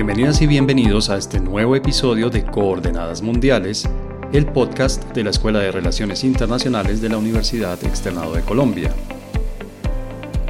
[0.00, 3.86] Bienvenidas y bienvenidos a este nuevo episodio de Coordenadas Mundiales,
[4.32, 8.94] el podcast de la Escuela de Relaciones Internacionales de la Universidad Externado de Colombia.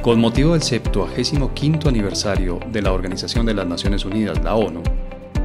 [0.01, 4.83] Con motivo del 75 aniversario de la Organización de las Naciones Unidas, la ONU,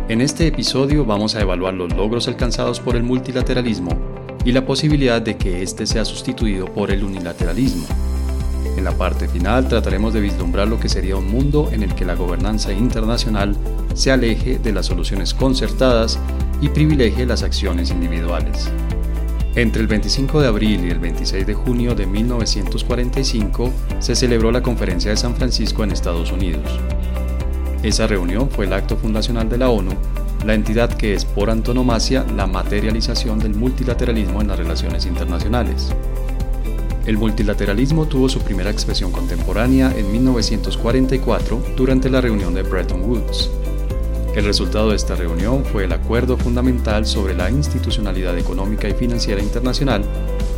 [0.08, 3.90] en este episodio vamos a evaluar los logros alcanzados por el multilateralismo
[4.44, 7.88] y la posibilidad de que éste sea sustituido por el unilateralismo.
[8.76, 12.04] En la parte final trataremos de vislumbrar lo que sería un mundo en el que
[12.04, 13.56] la gobernanza internacional
[13.96, 16.18] se aleje de las soluciones concertadas
[16.60, 18.70] y privilegie las acciones individuales.
[19.54, 24.62] Entre el 25 de abril y el 26 de junio de 1945 se celebró la
[24.62, 26.78] Conferencia de San Francisco en Estados Unidos.
[27.82, 29.92] Esa reunión fue el acto fundacional de la ONU,
[30.44, 35.88] la entidad que es por antonomasia la materialización del multilateralismo en las relaciones internacionales.
[37.06, 43.50] El multilateralismo tuvo su primera expresión contemporánea en 1944 durante la reunión de Bretton Woods.
[44.36, 49.42] El resultado de esta reunión fue el acuerdo fundamental sobre la institucionalidad económica y financiera
[49.42, 50.04] internacional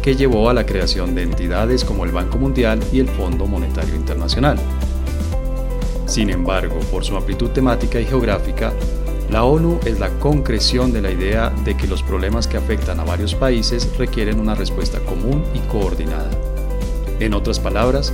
[0.02, 3.94] que llevó a la creación de entidades como el Banco Mundial y el Fondo Monetario
[3.94, 4.58] Internacional.
[6.06, 8.72] Sin embargo, por su amplitud temática y geográfica,
[9.30, 13.04] la ONU es la concreción de la idea de que los problemas que afectan a
[13.04, 16.30] varios países requieren una respuesta común y coordinada.
[17.20, 18.12] En otras palabras,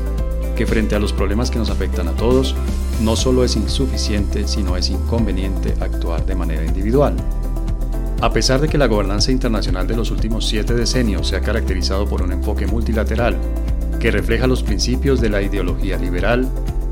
[0.54, 2.54] que frente a los problemas que nos afectan a todos,
[3.02, 7.16] no solo es insuficiente, sino es inconveniente actuar de manera individual.
[8.20, 12.06] A pesar de que la gobernanza internacional de los últimos siete decenios se ha caracterizado
[12.06, 13.36] por un enfoque multilateral
[14.00, 16.48] que refleja los principios de la ideología liberal,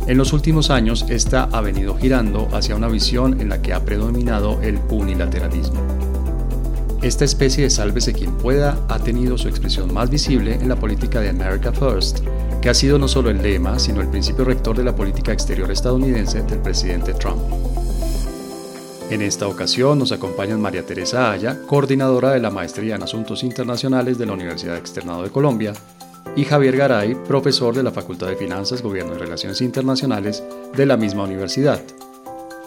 [0.06, 3.84] en los últimos años esta ha venido girando hacia una visión en la que ha
[3.84, 5.91] predominado el unilateralismo.
[7.02, 11.20] Esta especie de sálvese quien pueda ha tenido su expresión más visible en la política
[11.20, 12.20] de America First,
[12.60, 15.68] que ha sido no solo el lema, sino el principio rector de la política exterior
[15.72, 17.42] estadounidense del presidente Trump.
[19.10, 24.16] En esta ocasión nos acompaña María Teresa Aya, coordinadora de la Maestría en Asuntos Internacionales
[24.16, 25.72] de la Universidad Externado de Colombia,
[26.36, 30.44] y Javier Garay, profesor de la Facultad de Finanzas, Gobierno y Relaciones Internacionales
[30.76, 31.82] de la misma universidad.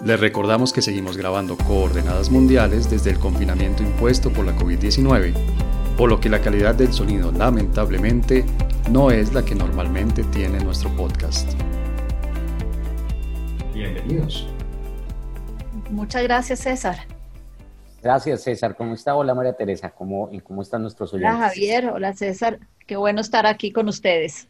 [0.03, 5.33] Les recordamos que seguimos grabando coordenadas mundiales desde el confinamiento impuesto por la COVID-19,
[5.97, 8.43] por lo que la calidad del sonido lamentablemente
[8.91, 11.49] no es la que normalmente tiene nuestro podcast.
[13.73, 14.47] Bienvenidos.
[15.89, 16.97] Muchas gracias, César.
[18.03, 18.75] Gracias, César.
[18.75, 19.15] ¿Cómo está?
[19.15, 19.89] Hola, María Teresa.
[19.89, 21.35] ¿Cómo, cómo están nuestros oyentes?
[21.35, 21.85] Hola, Javier.
[21.87, 22.59] Hola, César.
[22.85, 24.49] Qué bueno estar aquí con ustedes.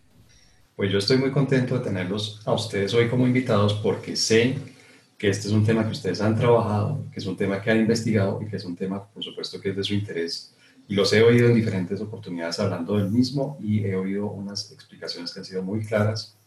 [0.75, 4.74] Pues yo estoy muy contento de tenerlos a ustedes hoy como invitados porque sé
[5.25, 7.79] que este es un tema que ustedes han trabajado, que es un tema que han
[7.79, 10.55] investigado y que es un tema, por supuesto, que es de su interés
[10.87, 15.33] y los he oído en diferentes oportunidades hablando del mismo y he oído unas explicaciones
[15.33, 16.37] que han sido muy claras,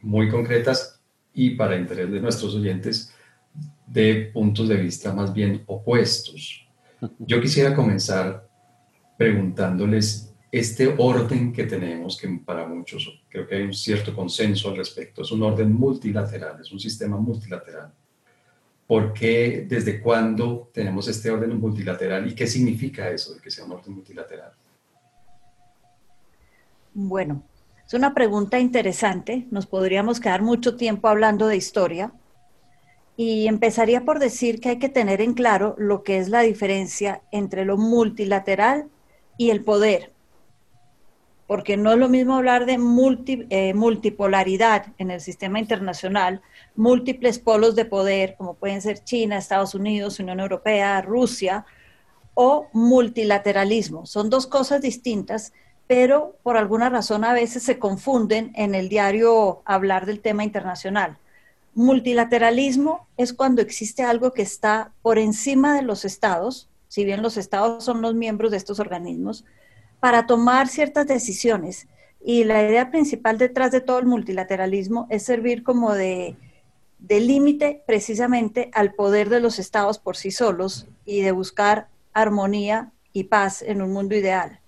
[0.00, 1.02] muy concretas
[1.34, 3.12] y para interés de nuestros oyentes
[3.86, 6.66] de puntos de vista más bien opuestos.
[7.18, 8.48] Yo quisiera comenzar
[9.18, 14.78] preguntándoles este orden que tenemos, que para muchos creo que hay un cierto consenso al
[14.78, 17.92] respecto, es un orden multilateral, es un sistema multilateral.
[18.86, 23.64] ¿Por qué, desde cuándo tenemos este orden multilateral y qué significa eso de que sea
[23.64, 24.52] un orden multilateral?
[26.92, 27.42] Bueno,
[27.86, 29.46] es una pregunta interesante.
[29.50, 32.12] Nos podríamos quedar mucho tiempo hablando de historia.
[33.16, 37.22] Y empezaría por decir que hay que tener en claro lo que es la diferencia
[37.30, 38.88] entre lo multilateral
[39.38, 40.13] y el poder
[41.46, 42.78] porque no es lo mismo hablar de
[43.50, 46.40] eh, multipolaridad en el sistema internacional,
[46.74, 51.66] múltiples polos de poder, como pueden ser China, Estados Unidos, Unión Europea, Rusia,
[52.34, 54.06] o multilateralismo.
[54.06, 55.52] Son dos cosas distintas,
[55.86, 61.18] pero por alguna razón a veces se confunden en el diario hablar del tema internacional.
[61.74, 67.36] Multilateralismo es cuando existe algo que está por encima de los estados, si bien los
[67.36, 69.44] estados son los miembros de estos organismos,
[70.04, 71.88] para tomar ciertas decisiones.
[72.22, 76.36] Y la idea principal detrás de todo el multilateralismo es servir como de,
[77.08, 83.24] límite precisamente al poder de los estados por sí solos y de buscar armonía y
[83.24, 84.60] paz en un mundo ideal.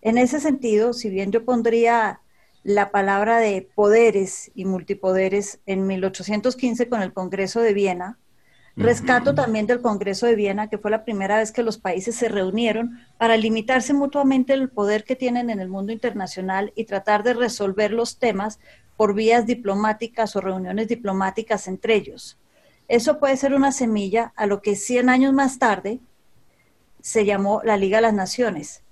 [0.00, 2.20] En ese sentido, si bien yo pondría
[2.64, 8.18] la palabra de poderes y multipoderes en 1815 con el Congreso de Viena,
[8.76, 12.28] Rescato también del Congreso de Viena, que fue la primera vez que los países se
[12.28, 17.34] reunieron para limitarse mutuamente el poder que tienen en el mundo internacional y tratar de
[17.34, 18.58] resolver los temas
[18.96, 22.38] por vías diplomáticas o reuniones diplomáticas entre ellos.
[22.88, 26.00] Eso puede ser una semilla a lo que 100 años más tarde
[27.00, 28.82] se llamó la Liga de las Naciones.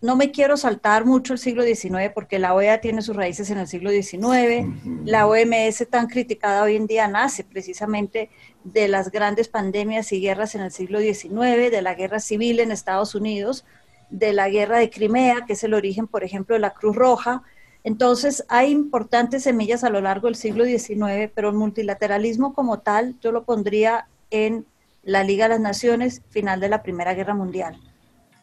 [0.00, 3.58] No me quiero saltar mucho el siglo XIX porque la OEA tiene sus raíces en
[3.58, 4.68] el siglo XIX.
[5.04, 8.30] La OMS tan criticada hoy en día nace precisamente
[8.62, 12.70] de las grandes pandemias y guerras en el siglo XIX, de la guerra civil en
[12.70, 13.64] Estados Unidos,
[14.08, 17.42] de la guerra de Crimea, que es el origen, por ejemplo, de la Cruz Roja.
[17.82, 23.16] Entonces, hay importantes semillas a lo largo del siglo XIX, pero el multilateralismo como tal
[23.20, 24.64] yo lo pondría en
[25.02, 27.80] la Liga de las Naciones, final de la Primera Guerra Mundial.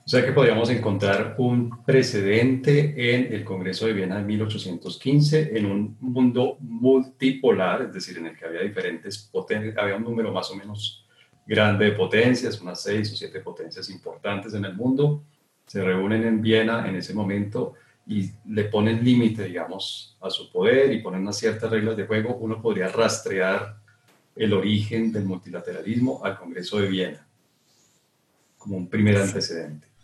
[0.05, 5.65] O sea que podríamos encontrar un precedente en el Congreso de Viena de 1815, en
[5.65, 10.51] un mundo multipolar, es decir, en el que había diferentes potencias, había un número más
[10.51, 11.07] o menos
[11.47, 15.23] grande de potencias, unas seis o siete potencias importantes en el mundo,
[15.65, 17.73] se reúnen en Viena en ese momento
[18.05, 22.35] y le ponen límite, digamos, a su poder y ponen unas ciertas reglas de juego,
[22.35, 23.77] uno podría rastrear
[24.35, 27.27] el origen del multilateralismo al Congreso de Viena
[28.59, 29.94] como un primer antecedente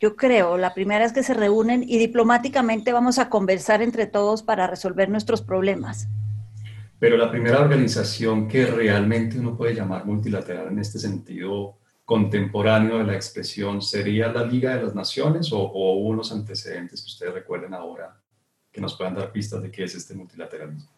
[0.00, 4.42] yo creo, la primera es que se reúnen y diplomáticamente vamos a conversar entre todos
[4.42, 6.08] para resolver nuestros problemas.
[6.98, 11.76] Pero la primera organización que realmente uno puede llamar multilateral en este sentido
[12.06, 17.06] contemporáneo de la expresión sería la Liga de las Naciones o, o unos antecedentes que
[17.06, 18.18] ustedes recuerden ahora
[18.72, 20.90] que nos puedan dar pistas de qué es este multilateralismo.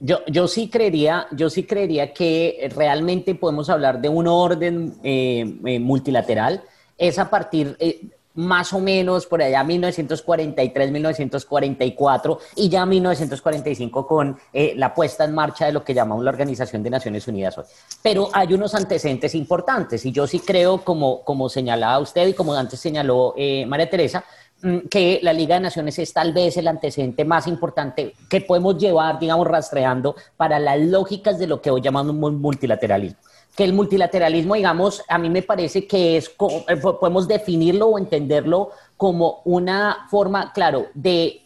[0.00, 5.58] Yo, yo, sí creería, yo sí creería que realmente podemos hablar de un orden eh,
[5.64, 6.62] eh, multilateral
[6.98, 14.38] es a partir eh, más o menos por allá 1943, 1944 y ya 1945 con
[14.52, 17.64] eh, la puesta en marcha de lo que llamamos la Organización de Naciones Unidas hoy.
[18.00, 22.54] Pero hay unos antecedentes importantes y yo sí creo, como, como señalaba usted y como
[22.54, 24.24] antes señaló eh, María Teresa,
[24.62, 28.78] mm, que la Liga de Naciones es tal vez el antecedente más importante que podemos
[28.78, 33.18] llevar, digamos, rastreando para las lógicas de lo que hoy llamamos multilateralismo
[33.58, 36.30] que el multilateralismo, digamos, a mí me parece que es,
[36.68, 41.42] eh, podemos definirlo o entenderlo como una forma, claro, de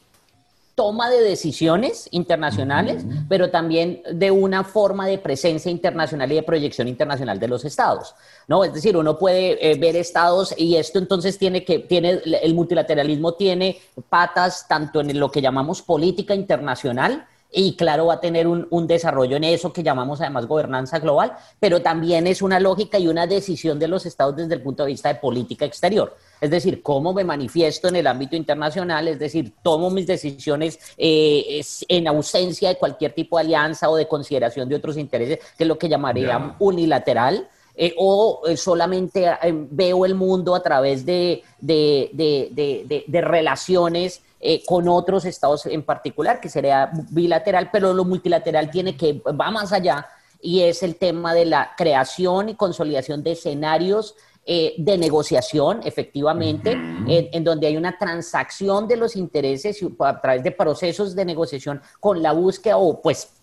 [0.75, 6.87] toma de decisiones internacionales, pero también de una forma de presencia internacional y de proyección
[6.87, 8.15] internacional de los estados,
[8.47, 8.62] ¿no?
[8.62, 13.32] Es decir, uno puede eh, ver estados y esto entonces tiene que, tiene, el multilateralismo
[13.37, 13.81] tiene
[14.11, 19.37] patas tanto en lo que llamamos política internacional, y claro, va a tener un, desarrollo
[19.37, 23.78] en eso que llamamos además gobernanza global, pero también es una lógica y una decisión
[23.78, 26.16] de los estados desde el punto de vista de política exterior.
[26.40, 31.62] Es decir, cómo me manifiesto en el ámbito internacional, es decir, tomo mis decisiones eh,
[31.88, 35.69] en ausencia de cualquier tipo de alianza o de consideración de otros intereses, que es
[35.69, 37.48] lo que llamaría unilateral.
[37.75, 39.26] Eh, o eh, solamente
[39.70, 46.49] veo el mundo a través de, de relaciones eh, con otros estados en particular, que
[46.49, 50.09] sería bilateral, pero lo multilateral tiene que, va más allá
[50.41, 56.73] y es el tema de la creación y consolidación de escenarios eh, de negociación, efectivamente,
[56.73, 62.21] en, donde hay una transacción de los intereses a través de procesos de negociación con
[62.21, 63.35] la búsqueda o pues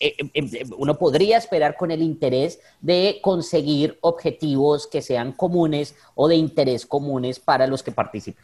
[0.00, 0.16] eh,
[0.78, 6.86] uno podría esperar con el interés de conseguir objetivos que sean comunes o de interés
[6.86, 8.42] comunes para los que participan.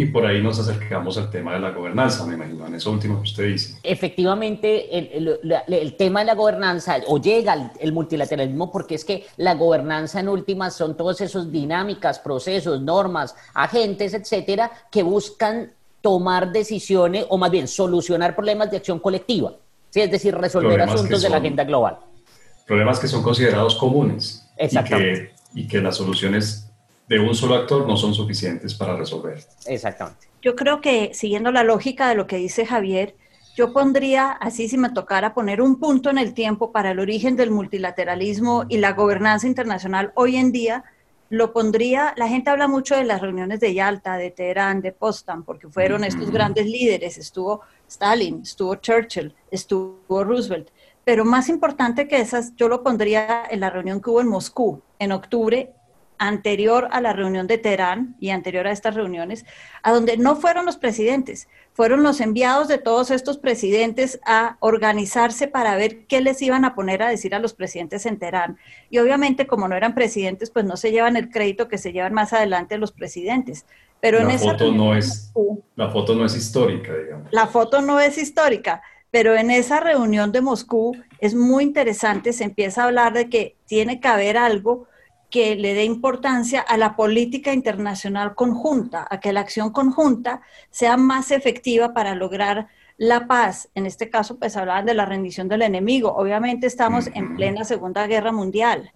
[0.00, 3.16] Y por ahí nos acercamos al tema de la gobernanza, me imagino, en eso último
[3.16, 3.80] que usted dice.
[3.82, 10.20] Efectivamente, el, tema de la gobernanza, o llega el, multilateralismo, porque es que la gobernanza
[10.20, 17.36] en últimas son todos esos dinámicas, procesos, normas, agentes, etcétera, que buscan tomar decisiones, o
[17.36, 19.54] más bien solucionar problemas de acción colectiva,
[19.90, 20.00] ¿sí?
[20.00, 21.98] es decir, resolver asuntos de la agenda global.
[22.68, 24.48] Problemas que son considerados comunes.
[24.56, 25.32] Exactamente.
[25.54, 26.67] Y que, y que las soluciones
[27.08, 29.42] de un solo actor no son suficientes para resolver.
[29.66, 30.28] Exactamente.
[30.42, 33.16] Yo creo que siguiendo la lógica de lo que dice Javier,
[33.56, 37.34] yo pondría, así si me tocara poner un punto en el tiempo para el origen
[37.34, 40.84] del multilateralismo y la gobernanza internacional hoy en día,
[41.30, 45.42] lo pondría, la gente habla mucho de las reuniones de Yalta, de Teherán, de Potsdam,
[45.42, 50.68] porque fueron estos grandes líderes, estuvo Stalin, estuvo Churchill, estuvo Roosevelt,
[51.04, 54.80] pero más importante que esas, yo lo pondría en la reunión que hubo en Moscú
[54.98, 55.72] en octubre
[56.18, 59.46] anterior a la reunión de Teherán y anterior a estas reuniones,
[59.82, 65.46] a donde no fueron los presidentes, fueron los enviados de todos estos presidentes a organizarse
[65.46, 68.58] para ver qué les iban a poner a decir a los presidentes en Teherán.
[68.90, 72.14] Y obviamente como no eran presidentes, pues no se llevan el crédito que se llevan
[72.14, 73.64] más adelante los presidentes.
[74.00, 75.32] Pero la foto no es
[75.74, 77.28] la foto no es histórica, digamos.
[77.32, 82.44] La foto no es histórica, pero en esa reunión de Moscú es muy interesante, se
[82.44, 84.86] empieza a hablar de que tiene que haber algo
[85.30, 90.96] que le dé importancia a la política internacional conjunta, a que la acción conjunta sea
[90.96, 93.68] más efectiva para lograr la paz.
[93.74, 96.14] En este caso, pues hablaban de la rendición del enemigo.
[96.16, 98.92] Obviamente estamos en plena Segunda Guerra Mundial.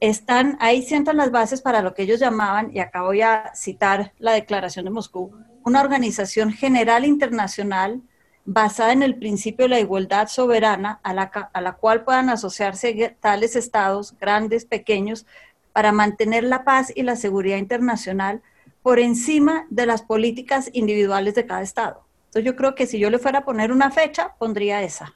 [0.00, 4.12] están, ahí sientan las bases para lo que ellos llamaban, y acá voy a citar
[4.18, 5.32] la Declaración de Moscú,
[5.64, 8.02] una organización general internacional
[8.44, 13.16] basada en el principio de la igualdad soberana a la, a la cual puedan asociarse
[13.20, 15.26] tales estados, grandes, pequeños,
[15.74, 18.40] para mantener la paz y la seguridad internacional
[18.80, 22.06] por encima de las políticas individuales de cada estado.
[22.26, 25.12] Entonces yo creo que si yo le fuera a poner una fecha, pondría esa.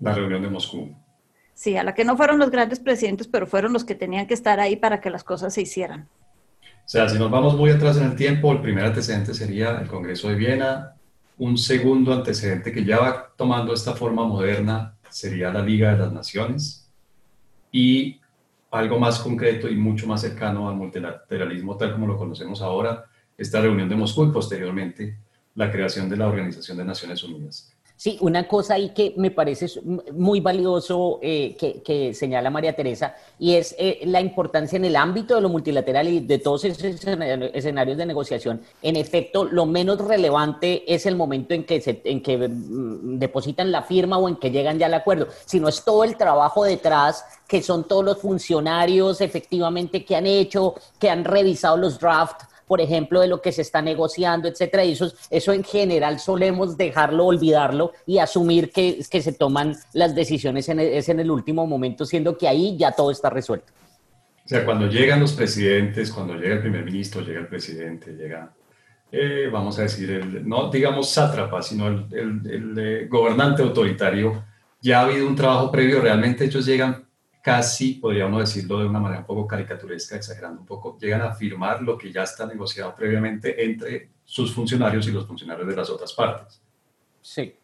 [0.00, 0.92] La reunión de Moscú.
[1.54, 4.34] Sí, a la que no fueron los grandes presidentes, pero fueron los que tenían que
[4.34, 6.08] estar ahí para que las cosas se hicieran.
[6.84, 9.86] O sea, si nos vamos muy atrás en el tiempo, el primer antecedente sería el
[9.86, 10.96] Congreso de Viena,
[11.38, 16.12] un segundo antecedente que ya va tomando esta forma moderna sería la Liga de las
[16.12, 16.90] Naciones
[17.70, 18.21] y
[18.72, 23.04] algo más concreto y mucho más cercano al multilateralismo tal como lo conocemos ahora,
[23.36, 25.18] esta reunión de Moscú y posteriormente
[25.54, 27.70] la creación de la Organización de Naciones Unidas.
[28.02, 29.68] Sí, una cosa ahí que me parece
[30.10, 35.36] muy valioso eh, que, señala María Teresa y es eh, la importancia en el ámbito
[35.36, 38.60] de lo multilateral y de todos esos escenarios de negociación.
[38.82, 43.70] En efecto, lo menos relevante es el momento en que, se, en que mm, depositan
[43.70, 47.24] la firma o en que llegan ya al acuerdo, sino es todo el trabajo detrás
[47.46, 52.80] que son todos los funcionarios efectivamente que han hecho, que han revisado los drafts por
[52.80, 54.82] ejemplo, de lo que se está negociando, etcétera.
[54.82, 60.14] Y eso, eso en general solemos dejarlo, olvidarlo y asumir que, que se toman las
[60.14, 63.70] decisiones en es en el último momento, siendo que ahí ya todo está resuelto.
[64.42, 68.50] O sea, cuando llegan los presidentes, cuando llega el primer ministro, llega el presidente, llega,
[69.10, 74.44] eh, vamos a decir, el, no digamos sátrapa, sino el, el, el gobernante autoritario,
[74.80, 77.04] ya ha habido un trabajo previo, realmente ellos llegan
[77.42, 81.82] casi, podríamos decirlo de una manera un poco caricaturesca, exagerando un poco, llegan a firmar
[81.82, 86.12] lo que ya está negociado previamente entre sus funcionarios y los funcionarios de las otras
[86.12, 86.62] partes.
[87.20, 87.54] Sí.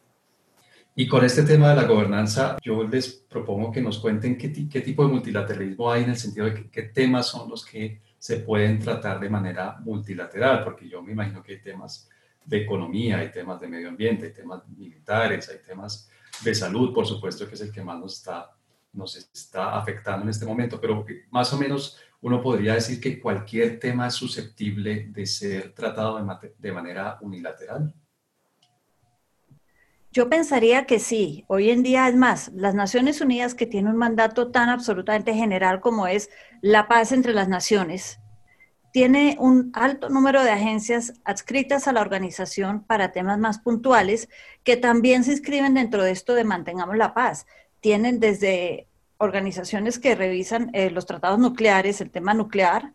[0.97, 4.81] Y con este tema de la gobernanza, yo les propongo que nos cuenten qué, qué
[4.81, 8.81] tipo de multilateralismo hay en el sentido de qué temas son los que se pueden
[8.81, 12.09] tratar de manera multilateral, porque yo me imagino que hay temas
[12.45, 16.11] de economía, hay temas de medio ambiente, hay temas militares, hay temas
[16.43, 18.58] de salud, por supuesto, que es el que más nos está
[18.99, 23.79] nos está afectando en este momento, pero más o menos uno podría decir que cualquier
[23.79, 26.19] tema es susceptible de ser tratado
[26.59, 27.95] de, manera unilateral.
[30.11, 31.45] Yo pensaría que sí.
[31.47, 35.81] Hoy en día es más, las Naciones Unidas que tienen un mandato tan absolutamente general
[35.81, 36.29] como es
[36.61, 38.19] la paz entre las naciones,
[38.91, 44.29] tiene un alto número de agencias adscritas a la organización para temas más puntuales
[44.65, 47.47] que también se inscriben dentro de esto de mantengamos la paz
[47.81, 48.88] tienen desde
[49.19, 52.93] organizaciones que revisan eh, los tratados nucleares, el tema nuclear,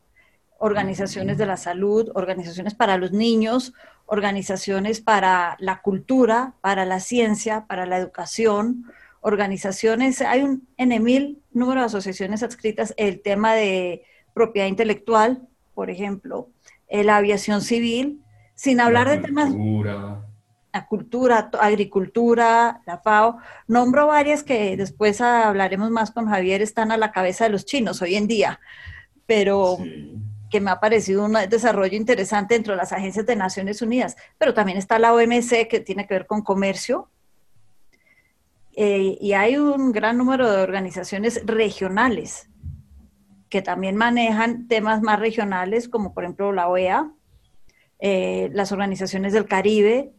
[0.57, 3.73] organizaciones de la salud, organizaciones para los niños,
[4.05, 8.85] organizaciones para la cultura, para la ciencia, para la educación,
[9.19, 14.03] organizaciones, hay un enemil número de asociaciones adscritas, el tema de
[14.33, 16.49] propiedad intelectual, por ejemplo,
[16.87, 18.21] eh, la aviación civil,
[18.55, 19.51] sin hablar de temas
[20.73, 23.37] la cultura, agricultura, la FAO.
[23.67, 28.01] Nombro varias que después hablaremos más con Javier, están a la cabeza de los chinos
[28.01, 28.59] hoy en día,
[29.27, 29.77] pero
[30.49, 34.15] que me ha parecido un desarrollo interesante dentro de las agencias de Naciones Unidas.
[34.39, 37.09] Pero también está la OMC, que tiene que ver con comercio.
[38.75, 42.49] Eh, y hay un gran número de organizaciones regionales
[43.49, 47.11] que también manejan temas más regionales, como por ejemplo la OEA,
[47.99, 50.11] eh, las organizaciones del Caribe,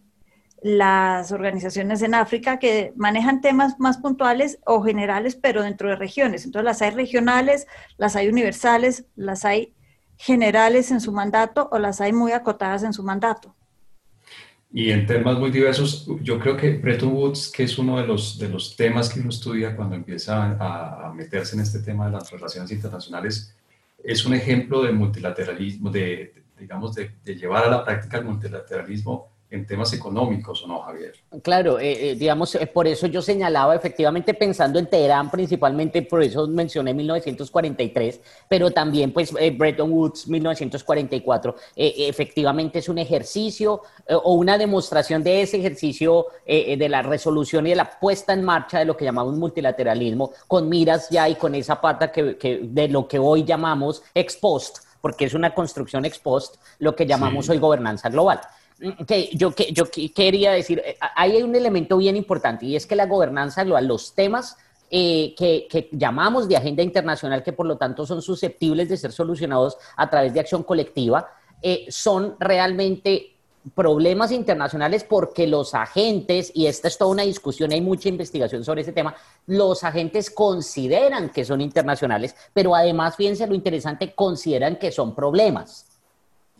[0.64, 6.46] las organizaciones en África que manejan temas más puntuales o generales, pero dentro de regiones.
[6.46, 7.66] Entonces las hay regionales,
[7.98, 9.74] las hay universales, las hay
[10.16, 13.54] generales en su mandato o las hay muy acotadas en su mandato.
[14.72, 18.38] Y en temas muy diversos, yo creo que Bretton Woods, que es uno de los,
[18.38, 22.30] de los temas que uno estudia cuando empieza a, meterse en este tema de las
[22.30, 23.54] relaciones internacionales,
[24.02, 29.66] es un ejemplo de multilateralismo, de, digamos, de llevar a la práctica el multilateralismo en
[29.66, 31.14] temas económicos, ¿o no, Javier?
[31.42, 36.22] Claro, eh, eh, digamos, eh, por eso yo señalaba efectivamente pensando en Teherán principalmente, por
[36.22, 44.58] eso mencioné 1943, pero también pues Bretton Woods 1944, efectivamente es un ejercicio o una
[44.58, 48.96] demostración de ese ejercicio de la resolución y de la puesta en marcha de lo
[48.96, 53.44] que llamamos multilateralismo, con miras ya y con esa pata que, de lo que hoy
[53.44, 58.40] llamamos ex post, porque es una construcción ex post, lo que llamamos hoy gobernanza global
[59.06, 62.96] que yo, que yo quería decir, eh, hay un elemento bien importante y es que
[62.96, 64.56] la gobernanza global, los temas
[64.90, 69.76] eh, que, llamamos de agenda internacional, que por lo tanto son susceptibles de ser solucionados
[69.96, 71.28] a través de acción colectiva,
[71.62, 73.30] eh, son realmente
[73.74, 78.82] problemas internacionales porque los agentes, y esta es toda una discusión, hay mucha investigación sobre
[78.82, 79.14] ese tema,
[79.46, 85.93] los agentes consideran que son internacionales, pero además, fíjense lo interesante, consideran que son problemas.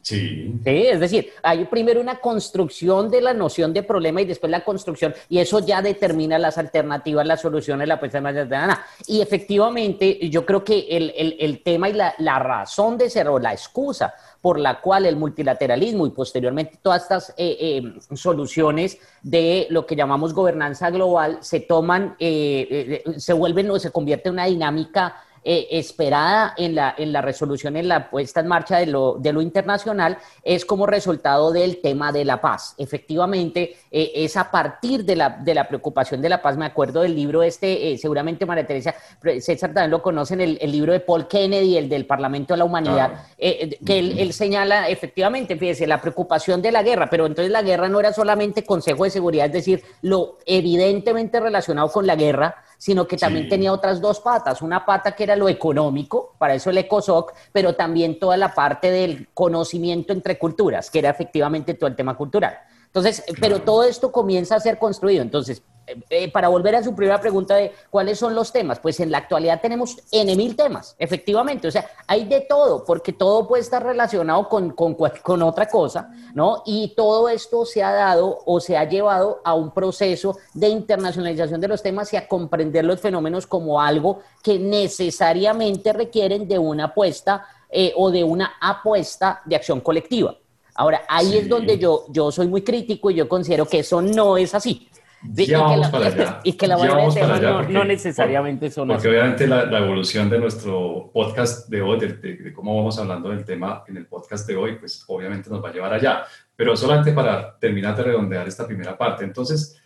[0.04, 0.60] Sí.
[0.66, 5.14] Es decir, hay primero una construcción de la noción de problema y después la construcción,
[5.30, 8.84] y eso ya determina las alternativas, las soluciones, la puesta en marcha.
[9.06, 14.12] Y efectivamente, yo creo que el, tema y la, razón de ser o la excusa
[14.42, 19.96] por la cual el multilateralismo y posteriormente todas estas eh, eh, soluciones de lo que
[19.96, 25.68] llamamos gobernanza global se toman, eh, se vuelven o se convierte en una dinámica eh,
[25.72, 29.42] esperada en la, en la resolución, en la puesta en marcha de lo, de lo
[29.42, 32.74] internacional, es como resultado del tema de la paz.
[32.78, 37.02] Efectivamente, eh, es a partir de la, de la preocupación de la paz, me acuerdo
[37.02, 38.94] del libro este, eh, seguramente María Teresa,
[39.40, 42.64] César también lo conocen, el, el, libro de Paul Kennedy, el del Parlamento de la
[42.64, 47.60] Humanidad, que él, él, señala efectivamente, fíjese, la preocupación de la guerra, pero entonces la
[47.60, 52.63] guerra no era solamente Consejo de Seguridad, es decir, lo evidentemente relacionado con la guerra,
[52.84, 56.68] sino que también tenía otras dos patas, una pata que era lo económico, para eso
[56.68, 61.88] el ECOSOC, pero también toda la parte del conocimiento entre culturas, que era efectivamente todo
[61.88, 62.58] el tema cultural.
[62.84, 65.22] Entonces, pero todo esto comienza a ser construido.
[65.22, 69.00] Entonces, eh, eh, para volver a su primera pregunta de cuáles son los temas, pues
[69.00, 71.68] en la actualidad tenemos N mil temas, efectivamente.
[71.68, 76.10] O sea, hay de todo, porque todo puede estar relacionado con, con, con, otra cosa,
[76.34, 76.62] ¿no?
[76.64, 81.60] Y todo esto se ha dado o se ha llevado a un proceso de internacionalización
[81.60, 86.84] de los temas y a comprender los fenómenos como algo que necesariamente requieren de una
[86.84, 90.34] apuesta eh, o de una apuesta de acción colectiva.
[90.76, 94.36] Ahora, ahí es donde yo, yo soy muy crítico y yo considero que eso no
[94.36, 94.88] es así.
[95.32, 96.40] Y, que la, para allá.
[96.42, 101.68] y que la no, no, necesariamente son Porque obviamente la, la, evolución de nuestro podcast
[101.68, 105.48] de hoy, de, cómo vamos hablando del tema en el podcast de hoy, pues obviamente
[105.50, 106.24] nos va a llevar allá.
[106.54, 109.80] Pero solamente para terminar de redondear esta primera parte, entonces,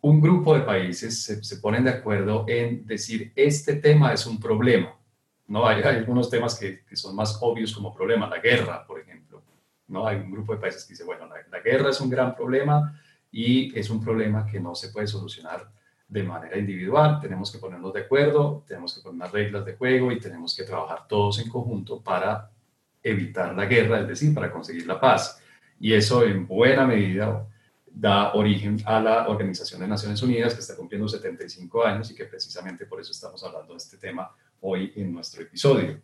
[0.00, 4.40] un grupo de países se, se ponen de acuerdo en decir, este tema es un
[4.40, 4.96] problema.
[5.48, 8.98] No hay, hay algunos temas que, que, son más obvios como problema, la guerra, por
[8.98, 9.42] ejemplo.
[9.86, 12.34] No hay un grupo de países que dice, bueno, la, la guerra es un gran
[12.34, 12.98] problema
[13.30, 15.70] y es un problema que no se puede solucionar
[16.08, 20.12] de manera individual, tenemos que ponernos de acuerdo, tenemos que poner unas reglas de juego
[20.12, 22.50] y tenemos que trabajar todos en conjunto para
[23.02, 25.40] evitar la guerra, es decir, para conseguir la paz.
[25.80, 27.46] Y eso en buena medida
[27.86, 32.26] da origen a la Organización de Naciones Unidas, que está cumpliendo 75 años y que
[32.26, 36.00] precisamente por eso estamos hablando de este tema hoy en nuestro episodio.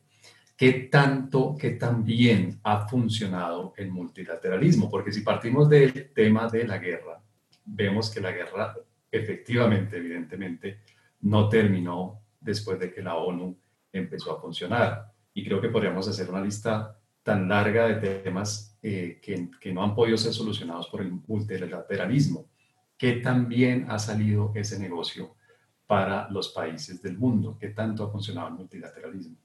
[0.57, 4.91] ¿Qué tanto, qué tan bien ha funcionado el multilateralismo?
[4.91, 7.23] Porque si partimos del tema de la guerra,
[7.65, 8.75] vemos que la guerra
[9.11, 10.81] efectivamente, evidentemente,
[11.21, 13.57] no terminó después de que la ONU
[13.93, 15.13] empezó a funcionar.
[15.35, 19.83] Y creo que podríamos hacer una lista tan larga de temas eh, que, que, no
[19.83, 22.51] han podido ser solucionados por el multilateralismo.
[22.97, 25.37] ¿Qué tan bien ha salido ese negocio
[25.87, 27.57] para los países del mundo?
[27.61, 29.37] ¿Qué tanto ha funcionado el multilateralismo?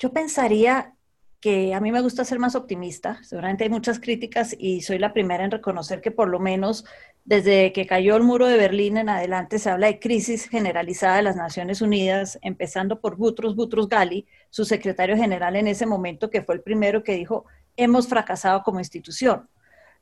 [0.00, 0.94] Yo pensaría
[1.40, 3.22] que a mí me gusta ser más optimista.
[3.22, 6.86] Seguramente hay muchas críticas y soy la primera en reconocer que por lo menos
[7.26, 11.22] desde que cayó el muro de Berlín en adelante se habla de crisis generalizada de
[11.22, 16.42] las Naciones Unidas, empezando por Butros Butros Ghali, su secretario general en ese momento, que
[16.42, 17.44] fue el primero que dijo,
[17.76, 19.50] hemos fracasado como institución.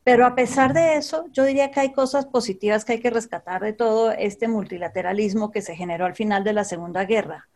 [0.05, 3.63] Pero a pesar de eso, yo diría que hay cosas positivas que hay que rescatar
[3.63, 7.49] de todo este multilateralismo que se generó al final de la Segunda Guerra.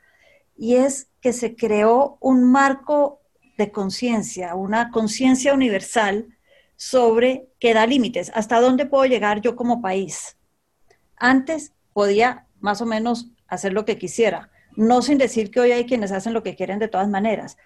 [0.63, 3.21] Y es que se creó un marco
[3.59, 6.39] de conciencia, una conciencia universal
[6.77, 10.37] sobre que da límites, hasta dónde puedo llegar yo como país.
[11.17, 15.85] Antes podía más o menos hacer lo que quisiera, no sin decir que hoy hay
[15.85, 17.57] quienes hacen lo que quieren de todas maneras,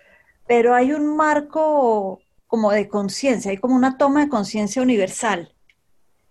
[0.47, 5.53] pero hay un marco como de conciencia, hay como una toma de conciencia universal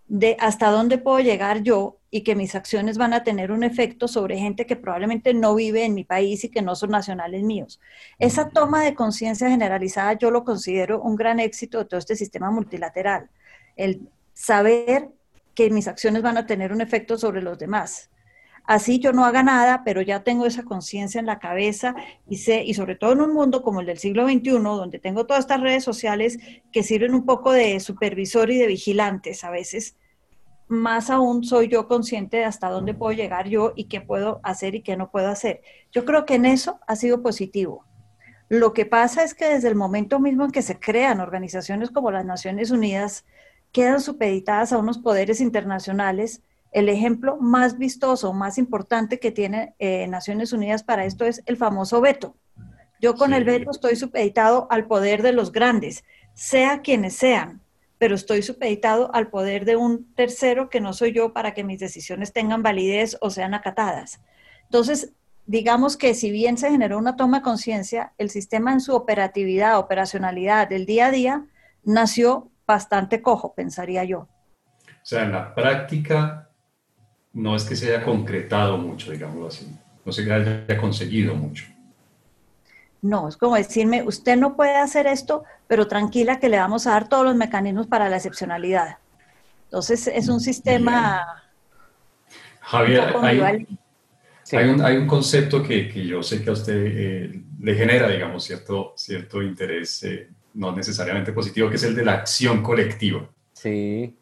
[0.07, 4.07] de hasta dónde puedo llegar yo y que mis acciones van a tener un efecto
[4.07, 7.81] sobre gente que probablemente no vive en mi país y que no son nacionales míos.
[8.19, 12.51] Esa toma de conciencia generalizada yo lo considero un gran éxito de todo este sistema
[12.51, 13.29] multilateral,
[13.75, 15.09] el saber
[15.55, 18.09] que mis acciones van a tener un efecto sobre los demás.
[18.63, 21.95] Así yo no haga nada, pero ya tengo esa conciencia en la cabeza
[22.29, 25.25] y sé, y sobre todo en un mundo como el del siglo XXI, donde tengo
[25.25, 26.39] todas estas redes sociales
[26.71, 29.97] que sirven un poco de supervisor y de vigilantes a veces,
[30.67, 34.75] más aún soy yo consciente de hasta dónde puedo llegar yo y qué puedo hacer
[34.75, 35.61] y qué no puedo hacer.
[35.91, 37.85] Yo creo que en eso ha sido positivo.
[38.49, 42.11] Lo que pasa es que desde el momento mismo en que se crean organizaciones como
[42.11, 43.25] las Naciones Unidas,
[43.71, 50.07] quedan supeditadas a unos poderes internacionales el ejemplo más vistoso, más importante que tiene eh,
[50.07, 52.35] Naciones Unidas para esto es el famoso veto.
[52.99, 57.61] Yo con el veto estoy supeditado al poder de los grandes, sea quienes sean.
[57.97, 61.79] Pero estoy supeditado al poder de un tercero que no soy yo para que mis
[61.79, 64.21] decisiones tengan validez o sean acatadas.
[64.63, 65.13] Entonces,
[65.45, 69.79] digamos que si bien se generó una toma de conciencia, el sistema en su operatividad,
[69.79, 71.45] operacionalidad del día a día,
[71.83, 74.27] nació bastante cojo, pensaría yo.
[74.87, 76.49] O sea, en la práctica
[77.33, 79.67] no es que se haya concretado mucho, digámoslo así,
[80.03, 81.65] no se haya conseguido mucho.
[83.05, 86.91] No, es como decirme, usted no puede hacer esto, pero tranquila que le vamos a
[86.91, 88.97] dar todos los mecanismos para la excepcionalidad.
[89.65, 91.23] Entonces, es un sistema...
[92.61, 93.13] Javier,
[94.51, 99.43] hay, un, concepto que, yo sé que a usted eh, le genera, digamos, cierto, cierto
[99.43, 103.29] interés, eh, no necesariamente positivo, que es el de la acción colectiva.
[103.53, 104.15] Sí.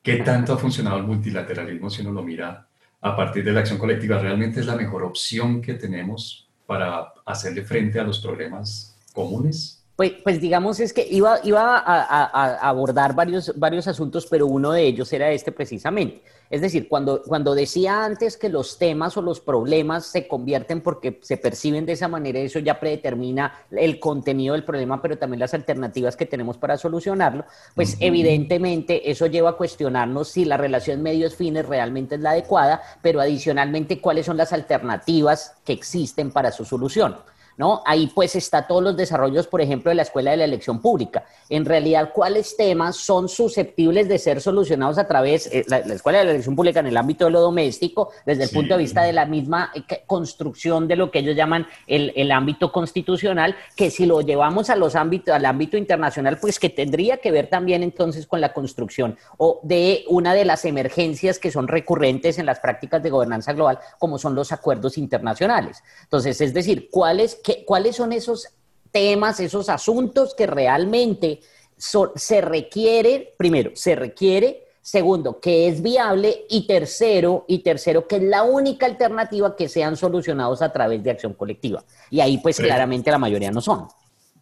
[0.00, 2.68] ¿Qué tanto ha funcionado el multilateralismo si uno lo mira
[3.00, 4.20] a partir de la acción colectiva?
[4.20, 9.77] ¿Realmente es la mejor opción que tenemos para hacerle frente a los problemas comunes?
[9.98, 14.86] Pues, pues, digamos es que iba, iba a, abordar varios, varios asuntos, pero uno de
[14.86, 16.22] ellos era este precisamente.
[16.48, 21.18] Es decir, cuando, cuando decía antes que los temas o los problemas se convierten porque
[21.22, 25.52] se perciben de esa manera, eso ya predetermina el contenido del problema, pero también las
[25.52, 31.66] alternativas que tenemos para solucionarlo, pues evidentemente eso lleva a cuestionarnos si la relación medios-fines
[31.66, 37.16] realmente es la adecuada, pero adicionalmente cuáles son las alternativas que existen para su solución.
[37.58, 37.82] ¿No?
[37.84, 41.24] Ahí pues está todos los desarrollos, por ejemplo, de la Escuela de la Elección Pública.
[41.50, 46.20] En realidad, ¿cuáles temas son susceptibles de ser solucionados a través, de eh, la, Escuela
[46.20, 49.02] de la Elección Pública en el ámbito de lo doméstico, desde el punto de vista
[49.02, 54.06] de la misma eh, construcción de lo que ellos llaman el, ámbito constitucional, que si
[54.06, 58.26] lo llevamos a los ámbitos, al ámbito internacional, pues que tendría que ver también entonces
[58.26, 63.02] con la construcción o de una de las emergencias que son recurrentes en las prácticas
[63.02, 65.82] de gobernanza global, como son los acuerdos internacionales.
[66.02, 68.48] Entonces, es decir, ¿cuáles ¿cuáles son esos
[68.90, 71.40] temas, esos asuntos que realmente
[71.76, 78.22] se requiere, primero, se requiere, segundo, que es viable y tercero, y tercero, que es
[78.22, 81.84] la única alternativa que sean solucionados a través de acción colectiva.
[82.10, 83.86] Y ahí pues claramente la mayoría no son.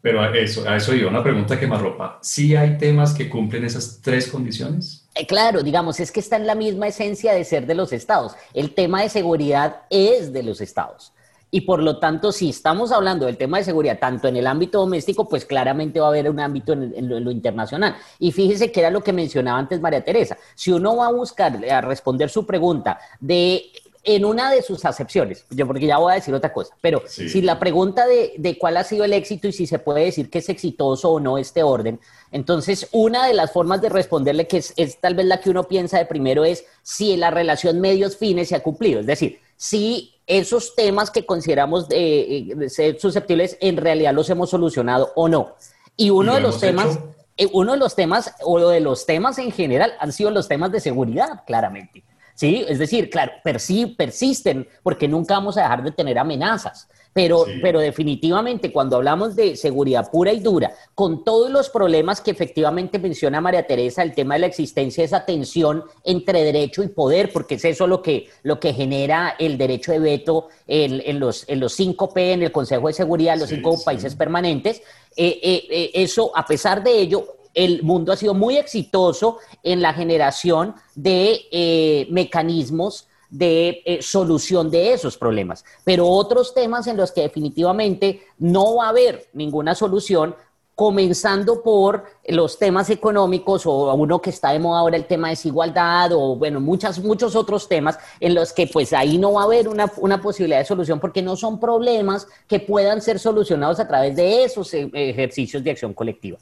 [0.01, 2.21] Pero a eso, a eso iba, una pregunta que me arropa.
[2.23, 5.09] ¿Sí hay temas que cumplen esas tres condiciones?
[5.17, 8.37] Eh, claro, digamos, es que está en la misma esencia de ser de los estados.
[8.55, 11.13] El tema de seguridad es de los estados.
[11.57, 14.81] Y por lo tanto, si estamos hablando del tema de seguridad, tanto en el ámbito
[14.81, 17.97] doméstico, pues claramente va a haber un ámbito en, lo, internacional.
[18.19, 20.37] Y fíjese que era lo que mencionaba antes María Teresa.
[20.55, 23.71] Si uno va a buscar, a responder su pregunta de
[24.05, 27.41] en una de sus acepciones, yo porque ya voy a decir otra cosa, pero si
[27.41, 30.39] la pregunta de, de, cuál ha sido el éxito y si se puede decir que
[30.39, 31.99] es exitoso o no este orden,
[32.31, 35.65] entonces una de las formas de responderle que es, es tal vez la que uno
[35.65, 40.75] piensa de primero es si la relación medios-fines se ha cumplido, es decir, si esos
[40.75, 45.55] temas que consideramos eh, ser susceptibles en realidad los hemos solucionado o no.
[45.97, 46.99] Y uno de los temas,
[47.37, 50.73] eh, uno de los temas, o de los temas en general, han sido los temas
[50.73, 52.05] de seguridad, claramente.
[52.35, 52.65] ¿sí?
[52.69, 56.89] Es decir, claro, persisten porque nunca vamos a dejar de tener amenazas.
[57.17, 62.31] Pero, pero definitivamente cuando hablamos de seguridad pura y dura, con todos los problemas que
[62.31, 66.89] efectivamente menciona María Teresa, el tema de la existencia de esa tensión entre derecho y
[66.89, 71.49] poder, porque es eso lo que, lo que genera el derecho de veto en, los,
[71.49, 74.83] en los 5P, en el Consejo de Seguridad, los cinco países permanentes,
[75.17, 79.81] eh, eh, eh, eso, a pesar de ello, el mundo ha sido muy exitoso en
[79.81, 85.65] la generación de eh, mecanismos de eh, solución de esos problemas.
[85.85, 90.35] Pero otros temas en los que definitivamente no va a haber ninguna solución,
[90.77, 95.33] comenzando por los temas económicos o uno que está de moda ahora, el tema de
[95.33, 99.45] desigualdad o bueno, muchas, muchos otros temas en los que pues ahí no va a
[99.45, 103.89] haber una, una posibilidad de solución porque no son problemas que puedan ser solucionados a
[103.89, 106.37] través de esos eh, ejercicios de acción colectiva.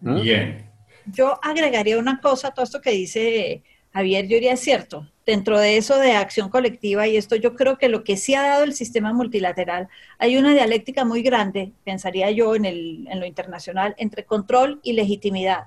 [0.00, 0.20] ¿Mm?
[0.20, 0.70] Bien.
[1.06, 5.08] Yo agregaría una cosa a todo esto que dice Javier, yo diría cierto.
[5.24, 8.42] Dentro de eso de acción colectiva y esto, yo creo que lo que sí ha
[8.42, 13.26] dado el sistema multilateral, hay una dialéctica muy grande, pensaría yo en, el, en lo
[13.26, 15.66] internacional, entre control y legitimidad.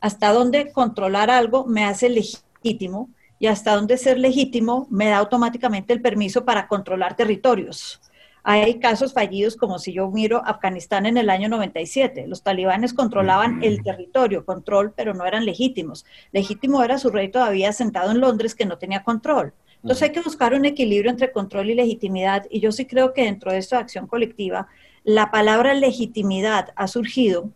[0.00, 5.92] Hasta dónde controlar algo me hace legítimo y hasta dónde ser legítimo me da automáticamente
[5.92, 8.00] el permiso para controlar territorios.
[8.42, 12.26] Hay casos fallidos como si yo miro Afganistán en el año 97.
[12.26, 16.04] Los talibanes controlaban el territorio, control, pero no eran legítimos.
[16.32, 19.52] Legítimo era su rey todavía sentado en Londres que no tenía control.
[19.82, 22.46] Entonces hay que buscar un equilibrio entre control y legitimidad.
[22.50, 24.68] Y yo sí creo que dentro de esta acción colectiva,
[25.04, 27.50] la palabra legitimidad ha surgido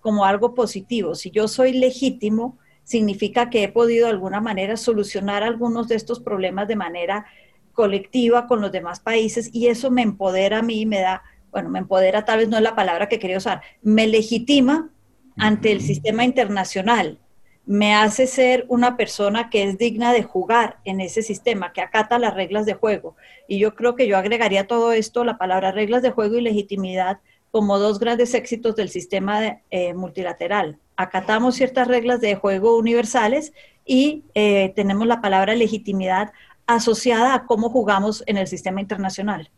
[0.00, 1.14] como algo positivo.
[1.14, 6.20] Si yo soy legítimo, significa que he podido de alguna manera solucionar algunos de estos
[6.20, 7.26] problemas de manera
[7.72, 11.78] colectiva con los demás países y eso me empodera a mí, me da, bueno, me
[11.78, 14.90] empodera tal vez no es la palabra que quería usar, me legitima
[15.38, 17.18] ante el sistema internacional
[17.64, 22.18] me hace ser una persona que es digna de jugar en ese sistema, que acata
[22.18, 23.16] las reglas de juego.
[23.46, 27.20] Y yo creo que yo agregaría todo esto, la palabra reglas de juego y legitimidad,
[27.50, 30.78] como dos grandes éxitos del sistema eh, multilateral.
[30.96, 33.52] Acatamos ciertas reglas de juego universales
[33.84, 36.32] y eh, tenemos la palabra legitimidad
[36.66, 39.50] asociada a cómo jugamos en el sistema internacional.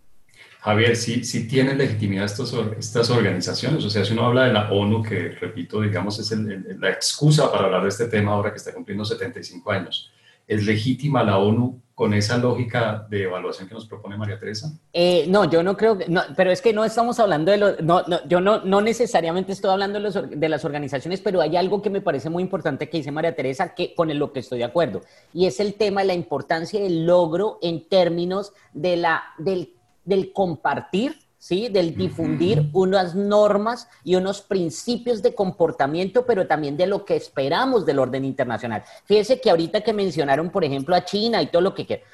[0.60, 3.84] Javier, sí, sí tienen legitimidad estas organizaciones.
[3.84, 6.30] O sea, si uno habla de la ONU, que repito, digamos, es
[6.78, 10.10] la excusa para hablar de este tema ahora que está cumpliendo 75 años,
[10.46, 14.72] ¿es legítima la ONU con esa lógica de evaluación que nos propone María Teresa?
[14.92, 17.80] Eh, no, yo no creo que, no, pero es que no estamos hablando de los,
[17.83, 21.57] no, no, yo no, no necesariamente estoy hablando de, los, de, las organizaciones, pero hay
[21.57, 24.59] algo que me parece muy importante que dice María Teresa, que con lo que estoy
[24.59, 25.02] de acuerdo,
[25.33, 30.33] y es el tema de la importancia del logro en términos de la, del del
[30.33, 31.68] compartir, ¿sí?
[31.68, 37.85] Del difundir unas normas y unos principios de comportamiento, pero también de lo que esperamos
[37.85, 38.83] del orden internacional.
[39.04, 42.07] Fíjese que ahorita que mencionaron, por ejemplo, a China y todo lo que quieran,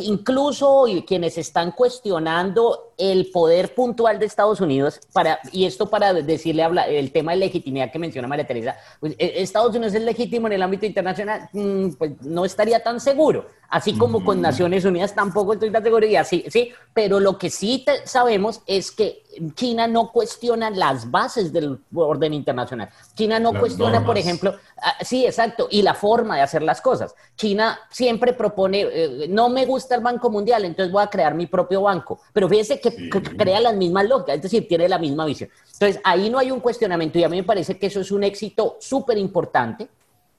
[0.00, 6.62] incluso quienes están cuestionando el poder puntual de Estados Unidos, para, y esto para decirle
[6.62, 10.46] habla, el tema de legitimidad que menciona María Teresa, pues, eh, Estados Unidos es legítimo
[10.46, 15.14] en el ámbito internacional, mm, pues no estaría tan seguro, así como con Naciones Unidas
[15.14, 19.23] tampoco estoy tan seguro, y así, sí, pero lo que sí sabemos es que
[19.54, 22.88] China no cuestiona las bases del orden internacional.
[23.14, 27.14] China no cuestiona, por ejemplo, ah, sí, exacto, y la forma de hacer las cosas.
[27.36, 31.46] China siempre propone, eh, no me gusta el Banco Mundial, entonces voy a crear mi
[31.46, 32.20] propio banco.
[32.32, 35.50] Pero fíjese que, crea las mismas lógicas, es decir, tiene la misma visión.
[35.72, 38.24] Entonces, ahí no hay un cuestionamiento y a mí me parece que eso es un
[38.24, 39.88] éxito súper importante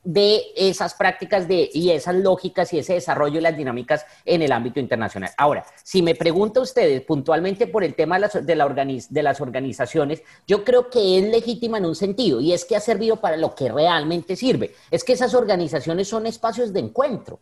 [0.06, 4.52] de esas prácticas de, y esas lógicas y ese desarrollo y las dinámicas en el
[4.52, 5.32] ámbito internacional.
[5.38, 10.22] Ahora, si me pregunta ustedes puntualmente por el tema de las, la de las organizaciones,
[10.48, 13.56] yo creo que es legítima en un sentido y es que ha servido para lo
[13.56, 14.74] que realmente sirve.
[14.92, 17.40] Es que esas organizaciones son espacios de encuentro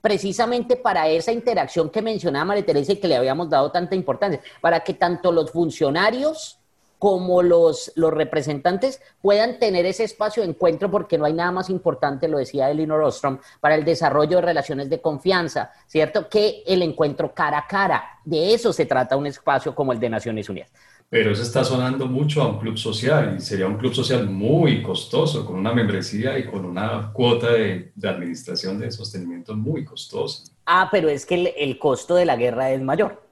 [0.00, 4.40] precisamente para esa interacción que mencionaba María Teresa y que le habíamos dado tanta importancia,
[4.60, 6.60] para que tanto los funcionarios
[6.98, 11.70] como los, los representantes puedan tener ese espacio de encuentro, porque no hay nada más
[11.70, 16.28] importante, lo decía Elinor Ostrom, para el desarrollo de relaciones de confianza, ¿cierto?
[16.28, 18.20] Que el encuentro cara a cara.
[18.24, 20.70] De eso se trata un espacio como el de Naciones Unidas.
[21.08, 24.82] Pero eso está sonando mucho a un club social y sería un club social muy
[24.82, 30.50] costoso, con una membresía y con una cuota de, administración de sostenimiento muy costosa.
[30.64, 33.22] Ah, pero es que el costo de la guerra es mayor.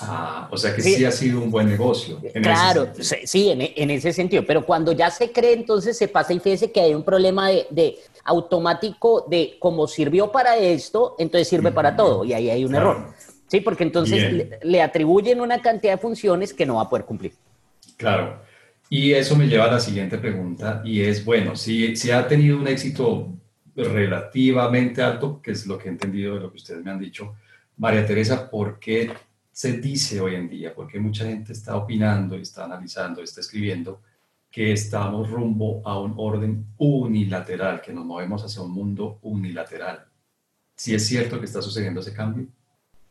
[0.00, 2.20] Ah, o sea que sí, ha sido un buen negocio.
[2.42, 4.44] claro, sí, en, ese sentido.
[4.46, 7.98] Pero cuando ya se cree, entonces se pasa y fíjese que hay un problema de,
[8.24, 12.24] automático de cómo sirvió para esto, entonces sirve para todo.
[12.24, 13.14] Y ahí hay un error.
[13.46, 17.32] Sí, porque entonces le, atribuyen una cantidad de funciones que no va a poder cumplir.
[17.96, 18.42] Claro.
[18.90, 22.58] Y eso me lleva a la siguiente pregunta y es, bueno, si, si ha tenido
[22.58, 23.28] un éxito
[23.76, 27.34] relativamente alto, que es lo que he entendido de lo que ustedes me han dicho,
[27.76, 29.10] María Teresa, ¿por qué
[29.54, 34.00] se dice hoy en día, porque mucha gente está opinando, está analizando, está escribiendo,
[34.50, 40.06] que estamos rumbo a un orden unilateral, que nos movemos hacia un mundo unilateral.
[40.74, 42.48] ¿Sí es cierto que está sucediendo ese cambio?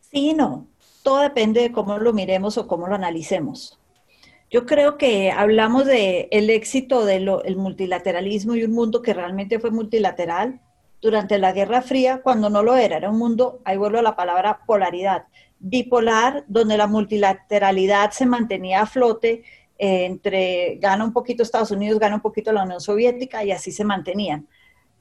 [0.02, 0.68] Sí no.
[1.02, 3.80] Todo depende de cómo lo miremos o cómo lo analicemos.
[4.52, 9.72] Yo creo que hablamos del el éxito del multilateralismo y un mundo que realmente fue
[9.72, 10.60] multilateral
[11.04, 12.98] durante la Guerra Fría, cuando no lo era.
[12.98, 15.26] Era un mundo, ahí vuelvo a la palabra polaridad
[15.60, 19.44] bipolar, donde la multilateralidad se mantenía a flote
[19.78, 23.72] eh, entre gana un poquito Estados Unidos, gana un poquito la Unión Soviética y así
[23.72, 24.48] se mantenían.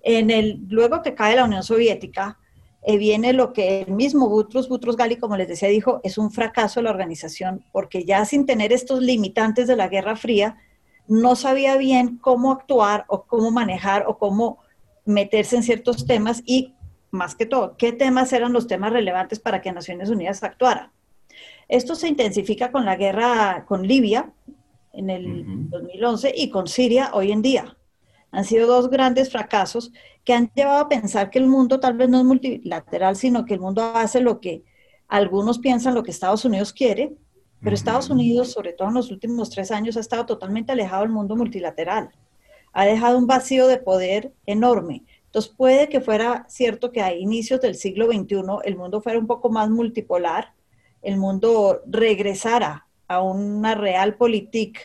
[0.03, 2.39] En el, luego que cae la Unión Soviética,
[2.83, 6.33] eh, viene lo que el mismo Butrus, Butrus Gali, como les decía, dijo, es un
[6.33, 10.57] fracaso de la organización, porque ya sin tener estos limitantes de la Guerra Fría,
[11.07, 14.59] no sabía bien cómo actuar o cómo manejar o cómo
[15.05, 16.75] meterse en ciertos temas y
[17.11, 20.93] más que todo, qué temas eran los temas relevantes para que Naciones Unidas actuara.
[21.69, 24.33] Esto se intensifica con la guerra con Libia
[24.93, 27.77] en el 2011 y con Siria hoy en día.
[28.31, 29.93] Han sido dos grandes fracasos
[30.25, 33.55] que han llevado a pensar que el mundo tal vez no es multilateral, sino que
[33.55, 34.65] el mundo hace lo que
[35.09, 37.15] algunos piensan lo que Estados Unidos quiere,
[37.61, 41.13] pero Estados Unidos, sobre todo en los últimos tres años, ha estado totalmente alejado del
[41.13, 42.11] mundo multilateral.
[42.73, 45.05] Ha dejado un vacío de poder enorme.
[45.27, 49.27] Entonces puede que fuera cierto que a inicios del siglo XXI el mundo fuera un
[49.27, 50.53] poco más multipolar,
[51.03, 54.81] el mundo regresara a una real política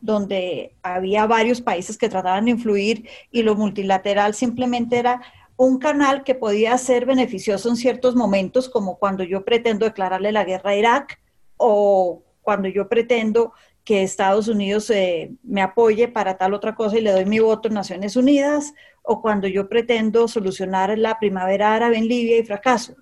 [0.00, 5.22] donde había varios países que trataban de influir y lo multilateral simplemente era
[5.56, 10.44] un canal que podía ser beneficioso en ciertos momentos, como cuando yo pretendo declararle la
[10.44, 11.20] guerra a Irak
[11.56, 13.52] o cuando yo pretendo
[13.84, 17.68] que Estados Unidos eh, me apoye para tal otra cosa y le doy mi voto
[17.68, 22.94] en Naciones Unidas, o cuando yo pretendo solucionar la primavera árabe en Libia y fracaso.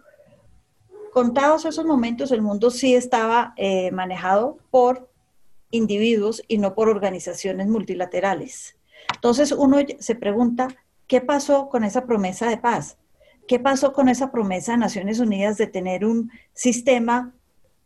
[1.12, 5.10] Contados esos momentos, el mundo sí estaba eh, manejado por
[5.70, 8.76] individuos y no por organizaciones multilaterales.
[9.14, 10.68] Entonces uno se pregunta,
[11.06, 12.96] ¿qué pasó con esa promesa de paz?
[13.46, 17.34] ¿Qué pasó con esa promesa de Naciones Unidas de tener un sistema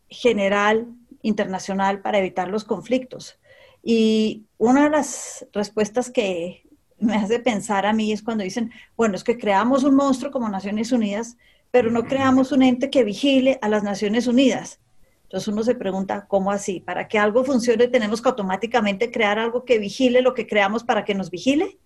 [0.07, 0.87] general
[1.27, 3.39] internacional para evitar los conflictos?
[3.83, 6.63] Y una de las respuestas que
[6.97, 10.49] me hace pensar a mí es cuando dicen, bueno, es que creamos un monstruo como
[10.49, 11.37] Naciones Unidas,
[11.71, 14.79] pero no creamos un ente que vigile a las Naciones Unidas.
[15.23, 16.79] Entonces uno se pregunta, ¿cómo así?
[16.79, 21.03] Para que algo funcione tenemos que automáticamente crear algo que vigile lo que creamos para
[21.03, 21.77] que nos vigile.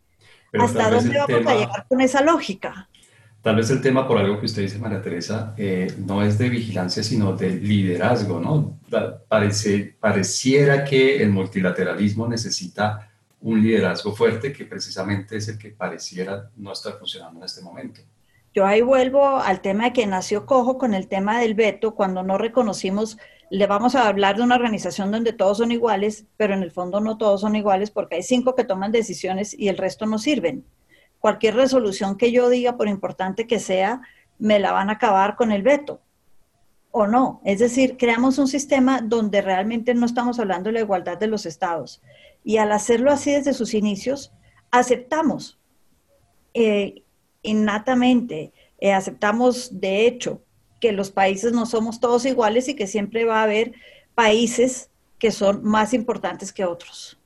[0.53, 2.89] ¿Hasta dónde vamos a llegar con esa lógica?
[3.41, 6.49] Tal vez el tema, por algo que usted dice, María Teresa, eh, no es de
[6.49, 8.79] vigilancia, sino de liderazgo, ¿no?
[9.29, 13.09] Parece, pareciera que el multilateralismo necesita
[13.41, 18.01] un liderazgo fuerte que precisamente es el que pareciera no estar funcionando en este momento.
[18.53, 22.23] Yo ahí vuelvo al tema de que nació cojo con el tema del veto, cuando
[22.23, 23.17] no reconocimos,
[23.49, 26.99] le vamos a hablar de una organización donde todos son iguales, pero en el fondo
[26.99, 30.65] no todos son iguales porque hay cinco que toman decisiones y el resto no sirven.
[31.19, 34.01] Cualquier resolución que yo diga, por importante que sea,
[34.37, 36.01] me la van a acabar con el veto
[36.91, 37.41] o no.
[37.45, 41.45] Es decir, creamos un sistema donde realmente no estamos hablando de la igualdad de los
[41.45, 42.01] estados.
[42.43, 44.31] Y al hacerlo así desde sus inicios,
[44.71, 45.59] aceptamos
[46.53, 47.03] eh,
[47.41, 50.41] innatamente, eh, aceptamos de hecho
[50.79, 53.73] que los países no somos todos iguales y que siempre va a haber
[54.15, 57.18] países que son más importantes que otros.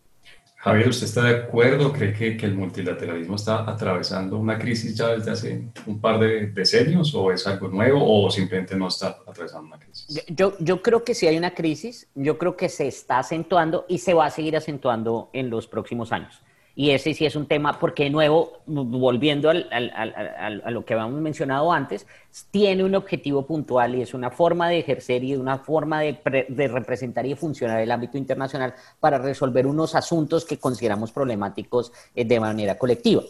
[0.63, 1.91] Javier, ¿usted está de acuerdo?
[1.91, 6.47] ¿Cree que, que, el multilateralismo está atravesando una crisis ya desde hace un par de
[6.47, 10.23] decenios o es algo nuevo o simplemente no está atravesando una crisis?
[10.27, 13.97] Yo, yo creo que sí hay una crisis, yo creo que se está acentuando y
[13.97, 16.41] se va a seguir acentuando en los próximos años.
[16.75, 21.21] Y ese sí es un tema, porque de nuevo, volviendo al, a lo que habíamos
[21.21, 22.07] mencionado antes,
[22.49, 26.17] tiene un objetivo puntual y es una forma de ejercer y una forma de,
[26.49, 32.25] de, representar y funcionar el ámbito internacional para resolver unos asuntos que consideramos problemáticos eh,
[32.25, 33.21] de manera colectiva.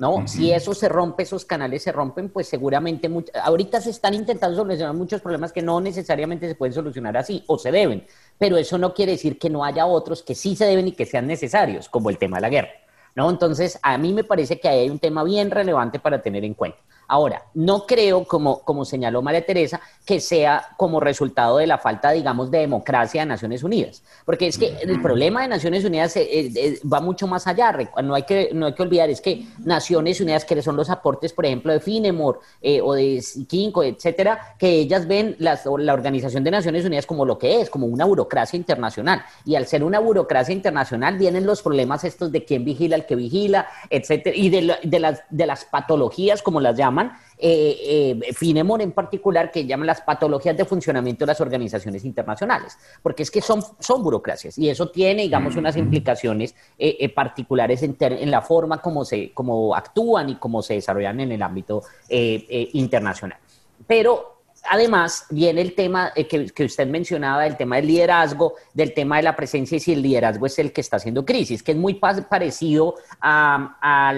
[0.00, 0.26] ¿no?
[0.26, 3.10] Si eso se rompe, esos canales se rompen, pues seguramente
[3.42, 7.58] ahorita se están intentando solucionar muchos problemas que no necesariamente se pueden solucionar así o
[7.58, 8.06] se deben,
[8.38, 11.04] pero eso no quiere decir que no haya otros que sí se deben y que
[11.04, 12.70] sean necesarios, como el tema de la guerra.
[13.14, 13.30] ¿No?
[13.30, 16.54] Entonces, a mí me parece que ahí hay un tema bien relevante para tener en
[16.54, 16.78] cuenta.
[17.10, 22.12] Ahora, no creo, como, como señaló María Teresa, que sea como resultado de la falta,
[22.12, 24.04] digamos, de democracia de Naciones Unidas.
[24.24, 27.76] Porque es que el problema de Naciones Unidas eh, eh, va mucho más allá.
[28.04, 31.32] No hay, que, no hay que olvidar, es que Naciones Unidas, que son los aportes,
[31.32, 35.58] por ejemplo, de Finemore eh, o de Kinko, etcétera, que ellas ven la
[35.92, 39.24] Organización de Naciones Unidas como lo que es, como una burocracia internacional.
[39.44, 43.16] Y al ser una burocracia internacional vienen los problemas estos de quién vigila al que
[43.16, 46.99] vigila, etcétera, y de, de, las, de las patologías, como las llaman
[47.38, 52.76] eh, eh, Finemon en particular, que llaman las patologías de funcionamiento de las organizaciones internacionales,
[53.02, 57.96] porque es que son, son burocracias y eso tiene, digamos, unas implicaciones eh, particulares en,
[57.98, 63.38] en, la forma como, se, como actúan y cómo se desarrollan en el ámbito internacional.
[63.86, 69.16] Pero además viene el tema eh, que, usted mencionaba, el tema del liderazgo, del tema
[69.16, 71.78] de la presencia y si el liderazgo es el que está haciendo crisis, que es
[71.78, 74.12] muy parecido a,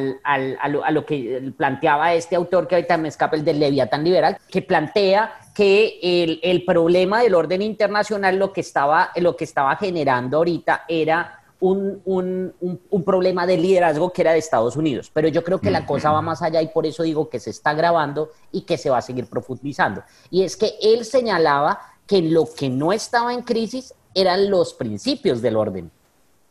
[0.91, 5.35] lo, que planteaba este autor que ahorita me escapa, el del Leviatán Liberal, que plantea
[5.55, 5.99] que
[6.43, 12.03] el, problema del orden internacional lo que estaba, lo que estaba generando ahorita era un,
[12.05, 15.13] un, un, problema de liderazgo que era de Estados Unidos.
[15.15, 17.51] Pero yo creo que la cosa va más allá y por eso digo que se
[17.51, 20.03] está grabando y que se va a seguir profundizando.
[20.29, 25.41] Y es que él señalaba que lo que no estaba en crisis eran los principios
[25.41, 25.93] del orden,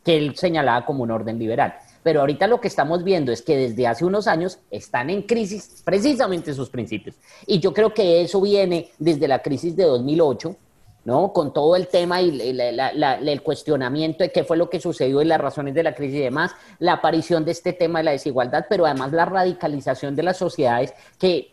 [0.02, 1.74] que él señalaba como un orden liberal.
[2.02, 5.82] Pero ahorita lo que estamos viendo es que desde hace unos años están en crisis
[5.84, 7.16] precisamente sus principios.
[7.46, 10.56] Y yo creo que eso viene desde la crisis de 2008,
[11.04, 11.32] ¿no?
[11.32, 15.40] Con todo el tema y el cuestionamiento de qué fue lo que sucedió y las
[15.40, 18.86] razones de la crisis y demás, la aparición de este tema de la desigualdad, pero
[18.86, 21.52] además la radicalización de las sociedades que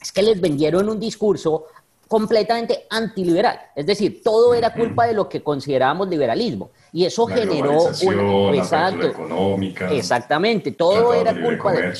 [0.00, 1.66] es que les vendieron un discurso
[2.08, 3.60] completamente antiliberal.
[3.76, 6.70] Es decir, todo era culpa de lo que considerábamos liberalismo.
[6.92, 8.56] Y eso generó una...
[8.56, 9.90] Exacto, económica.
[9.92, 11.94] Exactamente, todo era culpa de...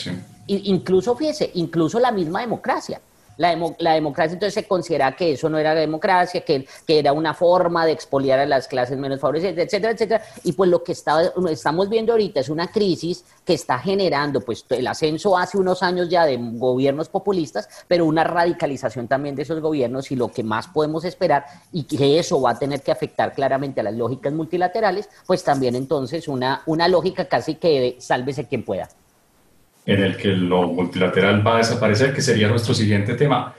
[0.49, 3.01] Incluso, fíjese, incluso la misma democracia.
[3.41, 7.87] La, democracia entonces se considera que eso no era democracia, que, que, era una forma
[7.87, 10.23] de expoliar a las clases menos favorecidas, etcétera, etcétera.
[10.45, 14.87] Y pues lo que estamos viendo ahorita es una crisis que está generando pues el
[14.87, 20.11] ascenso hace unos años ya de gobiernos populistas, pero una radicalización también de esos gobiernos
[20.11, 23.81] y lo que más podemos esperar y que eso va a tener que afectar claramente
[23.81, 28.91] a las lógicas multilaterales, pues también entonces una, una lógica casi que sálvese quien pueda
[29.93, 33.55] en el que lo multilateral va a desaparecer, que sería nuestro siguiente tema.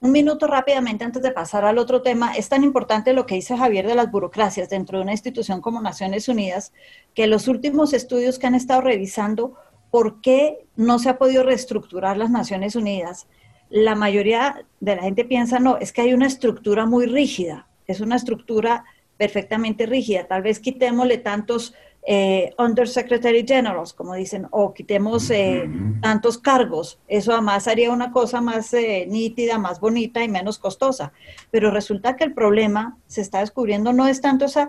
[0.00, 2.32] Un minuto rápidamente antes de pasar al otro tema.
[2.32, 5.80] Es tan importante lo que dice Javier de las burocracias dentro de una institución como
[5.80, 6.72] Naciones Unidas,
[7.14, 9.54] que los últimos estudios que han estado revisando
[9.90, 13.28] por qué no se ha podido reestructurar las Naciones Unidas,
[13.68, 18.00] la mayoría de la gente piensa, no, es que hay una estructura muy rígida, es
[18.00, 18.84] una estructura
[19.16, 20.26] perfectamente rígida.
[20.26, 25.68] Tal vez quitémosle tantos eh, Undersecretary Generals, como dicen, o quitemos eh,
[26.00, 26.98] tantos cargos.
[27.08, 31.12] Eso además haría una cosa más eh, nítida, más bonita y menos costosa.
[31.50, 34.68] Pero resulta que el problema se está descubriendo no es tanto esa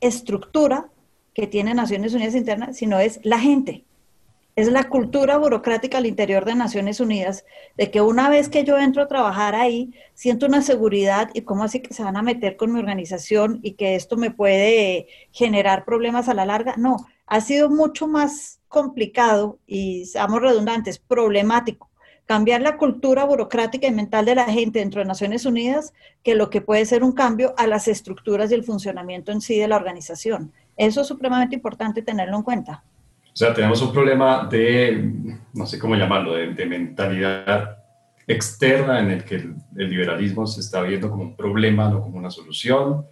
[0.00, 0.88] estructura
[1.34, 3.84] que tiene Naciones Unidas Internas, sino es la gente
[4.56, 7.44] es la cultura burocrática al interior de Naciones Unidas,
[7.76, 11.64] de que una vez que yo entro a trabajar ahí, siento una seguridad y cómo
[11.64, 15.84] así que se van a meter con mi organización y que esto me puede generar
[15.84, 16.74] problemas a la larga.
[16.76, 21.90] No, ha sido mucho más complicado y, seamos redundantes, problemático
[22.26, 25.92] cambiar la cultura burocrática y mental de la gente dentro de Naciones Unidas
[26.22, 29.58] que lo que puede ser un cambio a las estructuras y el funcionamiento en sí
[29.58, 30.52] de la organización.
[30.76, 32.82] Eso es supremamente importante tenerlo en cuenta.
[33.34, 35.12] O sea, tenemos un problema de,
[35.54, 37.78] no sé cómo llamarlo, de, mentalidad
[38.28, 42.30] externa en el que el, liberalismo se está viendo como un problema, no como una
[42.30, 43.04] solución.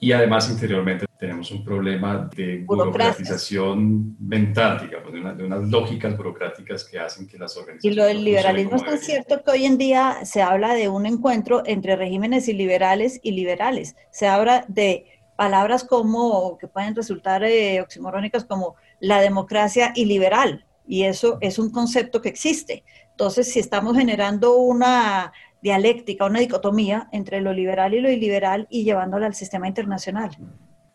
[0.00, 6.98] Y además interiormente tenemos un problema de burocratización mental, digamos, de, unas lógicas burocráticas que
[6.98, 7.96] hacen que las organizaciones...
[7.96, 11.06] Y lo del liberalismo es tan cierto que hoy en día se habla de un
[11.06, 13.96] encuentro entre regímenes iliberales y liberales.
[14.10, 21.04] Se habla de palabras como, que pueden resultar eh, oximorónicas como la democracia iliberal, y
[21.04, 22.84] eso es un concepto que existe.
[23.10, 28.84] Entonces, si estamos generando una dialéctica, una dicotomía entre lo liberal y lo iliberal y
[28.84, 30.30] llevándola al sistema internacional.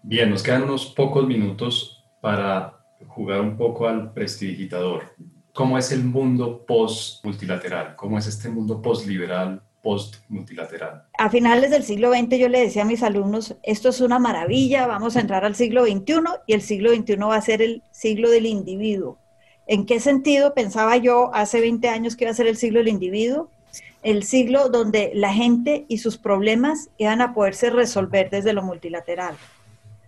[0.02, 5.04] Bien, nos quedan unos pocos minutos para jugar un poco al prestidigitador.
[5.54, 7.96] ¿Cómo es el mundo post-multilateral?
[7.96, 11.04] ¿Cómo es este mundo post-liberal post-multilateral.
[11.18, 14.88] A finales del siglo XX yo le decía a mis alumnos, esto es una maravilla,
[14.88, 18.32] vamos a entrar al siglo XXI y el siglo XXI va a ser el siglo
[18.32, 19.20] del individuo.
[19.68, 22.88] ¿En qué sentido pensaba yo hace 20 años que iba a ser el siglo del
[22.88, 23.50] individuo?
[24.02, 29.36] El siglo donde la gente y sus problemas iban a poderse resolver desde lo multilateral,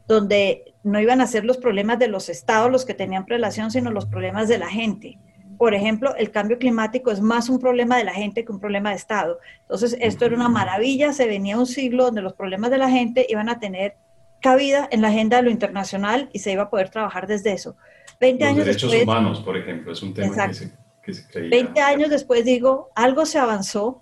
[0.07, 3.91] donde no iban a ser los problemas de los estados los que tenían prelación, sino
[3.91, 5.17] los problemas de la gente
[5.57, 8.89] por ejemplo, el cambio climático es más un problema de la gente que un problema
[8.89, 9.39] de Estado.
[9.61, 13.25] Entonces, esto era una maravilla, se venía un siglo donde los problemas de la gente
[13.29, 13.95] iban a tener
[14.41, 17.75] cabida en la agenda de lo internacional y se iba a poder trabajar desde eso.
[18.19, 21.49] 20 los años derechos humanos, por ejemplo, es un tema que se, que se, creía.
[21.49, 24.01] 20 años después digo, algo se avanzó,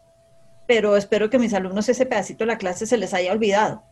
[0.68, 3.84] pero espero que mis alumnos ese pedacito de la clase se les haya olvidado,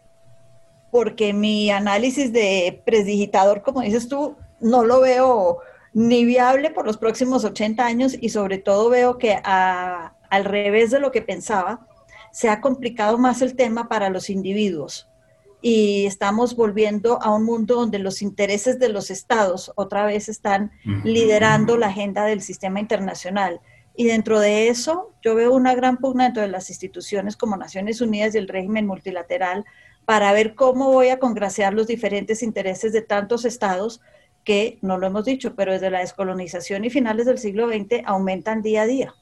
[0.89, 5.59] porque mi análisis de presdigitador, como dices tú, no lo veo
[5.93, 10.99] ni viable por los próximos 80 años y sobre todo veo que al revés de
[10.99, 11.87] lo que pensaba,
[12.31, 15.11] se ha complicado más el tema para los individuos
[15.61, 20.71] y estamos volviendo a un mundo donde los intereses de los estados otra vez están
[21.03, 23.61] liderando la agenda del sistema internacional.
[23.95, 28.01] Y dentro de eso, yo veo una gran pugna dentro de las instituciones como Naciones
[28.01, 29.65] Unidas y el régimen multilateral
[30.05, 34.01] para ver cómo voy a congraciar los diferentes intereses de tantos estados
[34.43, 38.61] que, no lo hemos dicho, pero desde la descolonización y finales del siglo XX aumentan
[38.61, 39.13] día a día.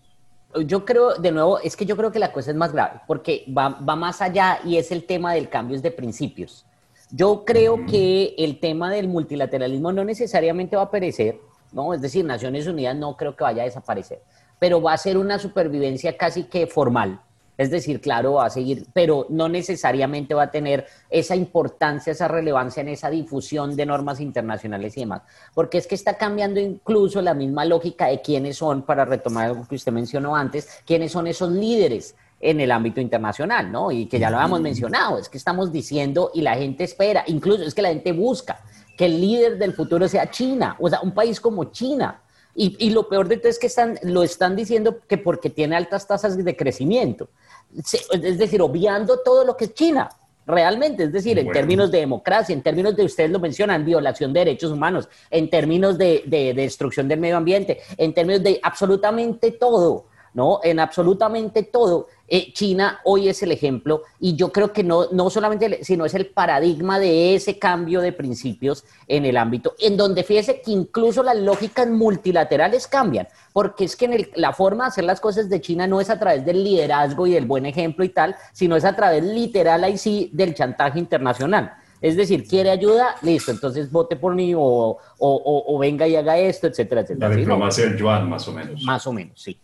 [0.66, 3.46] Yo creo, de nuevo, es que yo creo que la cosa es más grave, porque
[3.56, 6.66] va, va más allá y es el tema del cambio de principios.
[7.12, 11.40] Yo creo que el tema del multilateralismo no necesariamente va a perecer,
[11.72, 11.94] ¿no?
[11.94, 14.22] Es decir, Naciones Unidas no creo que vaya a desaparecer,
[14.58, 17.20] pero va a ser una supervivencia casi que formal,
[17.60, 22.30] es decir, claro, va a seguir, pero no necesariamente va a tener esa importancia, esa
[22.30, 25.24] relevancia en esa difusión de normas internacionales y demás.
[25.54, 29.68] Porque es que está cambiando incluso la misma lógica de quiénes son, para retomar lo
[29.68, 33.92] que usted mencionó antes, quiénes son esos líderes en el ámbito internacional, ¿no?
[33.92, 37.64] Y que ya lo habíamos mencionado, es que estamos diciendo y la gente espera, incluso
[37.64, 38.62] es que la gente busca
[38.96, 42.22] que el líder del futuro sea China, o sea, un país como China.
[42.56, 45.76] Y, y lo peor de todo es que están, lo están diciendo que porque tiene
[45.76, 47.30] altas tasas de crecimiento
[47.78, 50.10] es decir, obviando todo lo que es China,
[50.50, 54.40] realmente, es decir, en términos de democracia, en términos de, ustedes lo mencionan, violación de
[54.42, 56.24] derechos humanos, en términos de,
[56.56, 60.06] destrucción del medio ambiente, en términos de absolutamente todo.
[60.34, 60.60] ¿No?
[60.64, 62.08] En absolutamente todo.
[62.32, 66.14] Eh, China hoy es el ejemplo y yo creo que no, no solamente, sino es
[66.14, 71.24] el paradigma de ese cambio de principios en el ámbito, en donde fíjese que incluso
[71.24, 75.60] las lógicas multilaterales cambian, porque es que en la forma de hacer las cosas de
[75.60, 78.86] China no es a través del liderazgo y del buen ejemplo y tal, sino es
[78.86, 81.74] a través literal ahí sí del chantaje internacional.
[82.02, 86.68] Es decir, quiere ayuda, listo, entonces vote por mí o, o, venga y haga esto,
[86.68, 87.28] etcétera, etcétera.
[87.28, 88.84] La diplomacia del yuan, más o menos.
[88.84, 89.60] Más o menos, sí.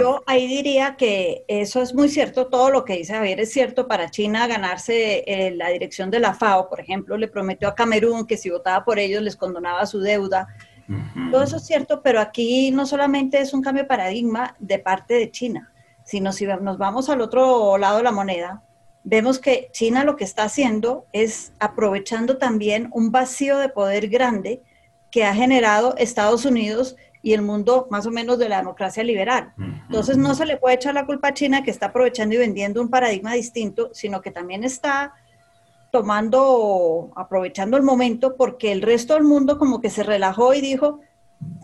[0.00, 3.86] Yo ahí diría que eso es muy cierto, todo lo que dice Javier es cierto.
[3.86, 8.26] Para China ganarse eh, la dirección de la FAO, por ejemplo, le prometió a Camerún
[8.26, 10.48] que si votaba por ellos les condonaba su deuda.
[11.32, 15.14] Todo eso es cierto, pero aquí no solamente es un cambio de paradigma de parte
[15.14, 15.72] de China,
[16.04, 18.62] sino si nos vamos al otro lado de la moneda,
[19.02, 24.62] vemos que China lo que está haciendo es aprovechando también un vacío de poder grande
[25.10, 29.52] que ha generado Estados Unidos y el mundo más o menos de la democracia liberal.
[29.58, 32.80] Entonces no se le puede echar la culpa a China que está aprovechando y vendiendo
[32.80, 35.14] un paradigma distinto, sino que también está
[35.90, 41.00] tomando, aprovechando el momento porque el resto del mundo como que se relajó y dijo,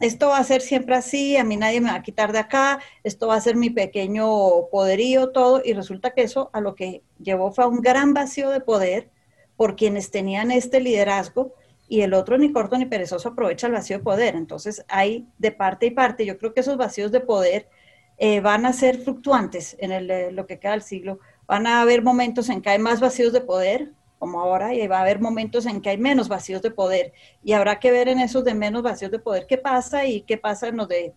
[0.00, 2.80] esto va a ser siempre así, a mí nadie me va a quitar de acá,
[3.04, 7.02] esto va a ser mi pequeño poderío, todo, y resulta que eso a lo que
[7.20, 9.10] llevó fue a un gran vacío de poder
[9.56, 11.54] por quienes tenían este liderazgo
[11.92, 14.34] y el otro ni corto ni perezoso aprovecha el vacío de poder.
[14.34, 17.68] Entonces hay de parte y parte, yo creo que esos vacíos de poder
[18.16, 21.82] eh, van a ser fluctuantes en el, eh, lo que queda del siglo, van a
[21.82, 25.20] haber momentos en que hay más vacíos de poder, como ahora, y va a haber
[25.20, 27.12] momentos en que hay menos vacíos de poder.
[27.44, 30.38] Y habrá que ver en esos de menos vacíos de poder qué pasa y qué
[30.38, 31.12] pasa en los de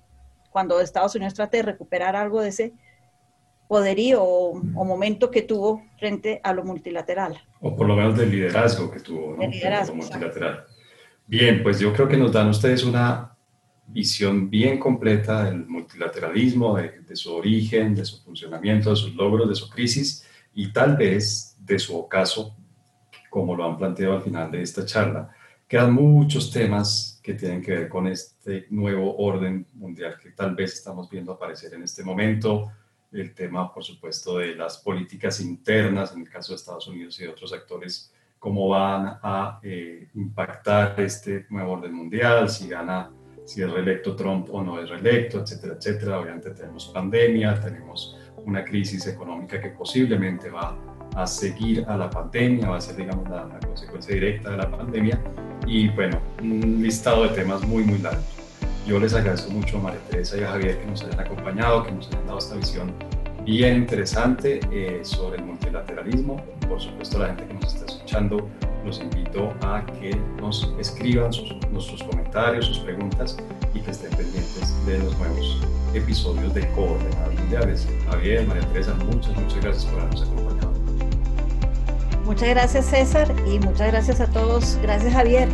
[0.51, 2.73] cuando Estados Unidos trate de recuperar algo de ese
[3.67, 7.41] poderío o, momento que tuvo frente a lo multilateral.
[7.61, 9.47] O por lo menos del liderazgo que tuvo, ¿no?
[9.47, 10.65] liderazgo, multilateral.
[11.27, 13.35] Bien, pues yo creo que nos dan ustedes una
[13.87, 19.49] visión bien completa del multilateralismo, de, de su origen, de su funcionamiento, de sus logros,
[19.49, 22.55] de su crisis y tal vez de su ocaso
[23.35, 25.29] como lo han planteado al final de esta charla.
[25.67, 30.75] Quedan muchos temas que tienen que ver con este nuevo orden mundial que tal vez
[30.75, 32.71] estamos viendo aparecer en este momento.
[33.15, 37.23] El tema, por supuesto, de las políticas internas, en el caso de Estados Unidos y
[37.23, 43.09] de otros actores, cómo van a eh, impactar este nuevo orden mundial, si gana,
[43.45, 46.19] si es reelecto Trump o no es reelecto, etcétera, etcétera.
[46.19, 50.77] Obviamente tenemos pandemia, tenemos una crisis económica que posiblemente va
[51.15, 55.21] a seguir a la pandemia, va a ser, digamos, la, consecuencia directa de la pandemia.
[55.65, 58.34] Y bueno, un listado de temas muy, muy largo.
[58.85, 61.91] Yo les agradezco mucho a María Teresa y a Javier que nos hayan acompañado, que
[61.91, 62.93] nos hayan dado esta visión
[63.43, 66.43] bien interesante eh, sobre el multilateralismo.
[66.69, 68.47] Por supuesto, la gente que nos está escuchando,
[68.85, 73.37] los invito a que nos escriban sus, nuestros comentarios, sus preguntas
[73.73, 75.61] y que estén pendientes de los nuevos
[75.95, 77.87] episodios de Coordenadas Mundiales.
[78.11, 80.73] Javier, María Teresa, muchas, muchas gracias por habernos acompañado.
[82.23, 84.77] Muchas gracias César y muchas gracias a todos.
[84.83, 85.47] Gracias Javier.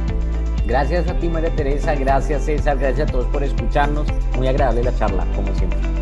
[0.72, 4.08] Gracias a ti María Teresa, gracias César, gracias a todos por escucharnos.
[4.38, 6.01] Muy agradable la charla, como siempre.